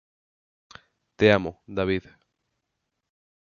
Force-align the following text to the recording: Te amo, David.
Te 1.15 1.31
amo, 1.31 1.61
David. 1.67 2.05